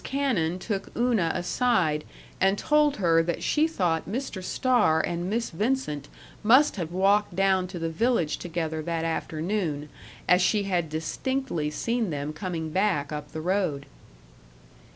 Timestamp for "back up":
12.71-13.31